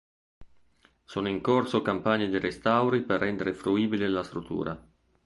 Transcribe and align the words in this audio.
Sono 1.05 1.27
in 1.29 1.41
corso 1.41 1.83
campagne 1.83 2.27
di 2.27 2.39
restauri 2.39 3.03
per 3.03 3.19
rendere 3.19 3.53
fruibile 3.53 4.07
la 4.07 4.23
struttura. 4.23 4.83